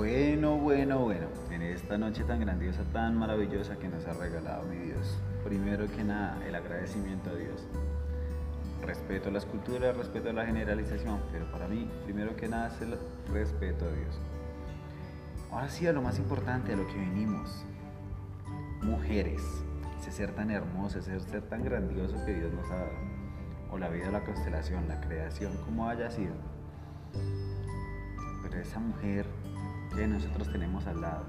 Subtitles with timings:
[0.00, 5.18] bueno, bueno, en esta noche tan grandiosa, tan maravillosa que nos ha regalado mi Dios.
[5.44, 7.66] Primero que nada, el agradecimiento a Dios.
[8.80, 12.80] Respeto a las culturas, respeto a la generalización, pero para mí, primero que nada, es
[12.80, 12.96] el
[13.30, 14.18] respeto a Dios.
[15.52, 17.62] Ahora sí, a lo más importante, a lo que venimos.
[18.80, 19.42] Mujeres,
[20.00, 22.92] ese ser tan hermoso, ese ser tan grandioso que Dios nos ha dado.
[23.70, 26.32] O la vida, la constelación, la creación, como haya sido.
[28.42, 29.26] Pero esa mujer
[29.94, 31.24] que nosotros tenemos al lado,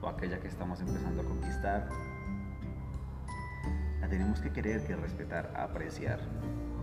[0.00, 1.88] o aquella que estamos empezando a conquistar,
[4.00, 6.20] la tenemos que querer, que respetar, apreciar.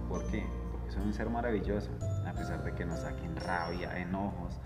[0.07, 0.45] ¿Por qué?
[0.71, 1.91] Porque son un ser maravilloso,
[2.27, 4.59] a pesar de que nos saquen rabia, enojos,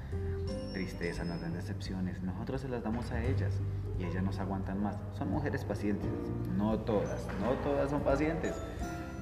[0.74, 3.54] tristeza, nos den decepciones, nosotros se las damos a ellas
[3.98, 4.98] y ellas nos aguantan más.
[5.18, 6.10] Son mujeres pacientes,
[6.58, 8.56] no todas, no todas son pacientes,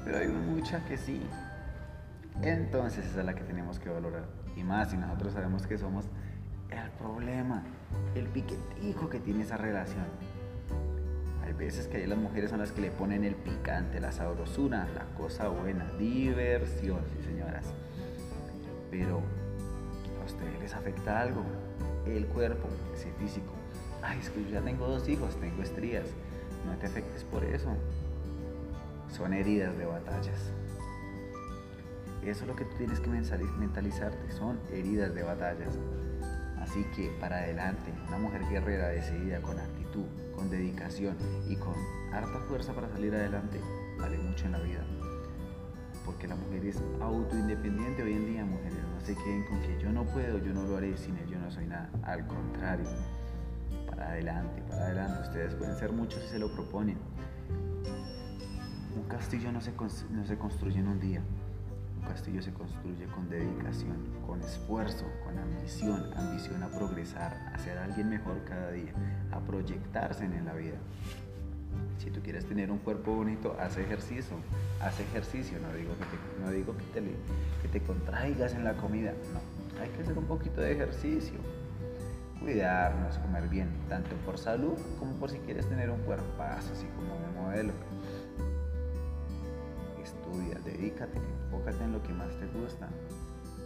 [0.04, 1.22] pero hay muchas que sí.
[2.42, 4.26] Entonces esa es la que tenemos que valorar.
[4.56, 6.10] Y más si nosotros sabemos que somos
[6.72, 7.64] el problema,
[8.16, 10.06] el piquetico que tiene esa relación.
[11.44, 15.06] Hay veces que las mujeres son las que le ponen el picante, la sabrosura, la
[15.18, 17.74] cosa buena, diversión, sí señoras.
[18.92, 19.22] Pero
[20.22, 21.44] a ustedes les afecta algo,
[22.06, 23.54] el cuerpo, ese físico.
[24.02, 26.08] Ay, es que yo ya tengo dos hijos, tengo estrías.
[26.66, 27.70] No te afectes por eso.
[29.10, 30.52] Son heridas de batallas.
[32.24, 35.80] Eso es lo que tú tienes que mentalizarte, son heridas de batallas.
[36.68, 40.04] Así que para adelante, una mujer guerrera decidida con actitud,
[40.36, 41.16] con dedicación
[41.48, 41.74] y con
[42.12, 43.62] harta fuerza para salir adelante,
[43.98, 44.86] vale mucho en la vida.
[46.06, 48.80] Porque la mujer es autoindependiente hoy en día, mujeres.
[48.94, 51.40] No se queden con que yo no puedo, yo no lo haré, sin él yo
[51.40, 51.90] no soy nada.
[52.04, 52.90] Al contrario,
[53.90, 55.22] para adelante, para adelante.
[55.22, 56.98] Ustedes pueden ser muchos si se lo proponen.
[58.94, 59.72] Un castillo no se,
[60.12, 61.24] no se construye en un día
[62.08, 66.10] castillo se construye con dedicación, con esfuerzo, con ambición,
[66.56, 68.92] a progresar, a ser alguien mejor cada día,
[69.32, 70.78] a proyectarse en la vida.
[72.00, 74.38] Si tú quieres tener un cuerpo bonito, haz ejercicio,
[74.82, 77.02] haz ejercicio, no digo que te, no digo que te,
[77.62, 81.38] que te contraigas en la comida, no, hay que hacer un poquito de ejercicio,
[82.40, 87.16] cuidarnos, comer bien, tanto por salud como por si quieres tener un cuerpo así como
[87.16, 87.74] un modelo
[90.08, 92.88] estudia, dedícate, enfócate en lo que más te gusta.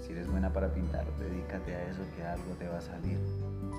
[0.01, 3.19] Si eres buena para pintar, dedícate a eso que algo te va a salir.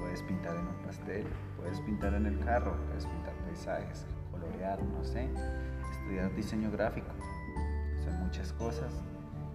[0.00, 5.02] Puedes pintar en un pastel, puedes pintar en el carro, puedes pintar paisajes, colorear, no
[5.02, 5.28] sé,
[5.90, 7.08] estudiar diseño gráfico.
[8.04, 8.92] Son muchas cosas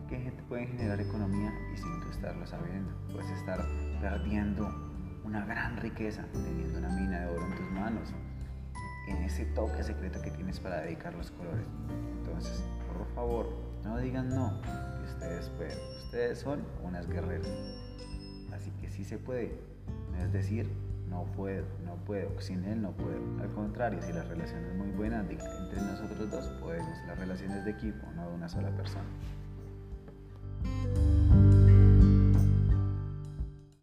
[0.10, 2.92] que pueden generar economía y sin tú estarlo sabiendo.
[3.14, 3.66] Puedes estar
[4.02, 4.70] perdiendo
[5.24, 8.14] una gran riqueza teniendo una mina de oro en tus manos
[9.08, 11.66] en ese toque secreto que tienes para dedicar los colores.
[12.20, 12.62] Entonces,
[12.92, 13.50] por favor,
[13.86, 15.97] no digan no, que ustedes pueden.
[16.18, 17.48] Ustedes son unas guerreras.
[18.52, 19.52] Así que sí se puede.
[20.12, 20.68] No es decir,
[21.08, 23.22] no puedo, no puedo, sin él no puedo.
[23.40, 26.98] Al contrario, si la relación es muy buena, entre nosotros dos podemos.
[27.06, 29.06] La relación es de equipo, no de una sola persona.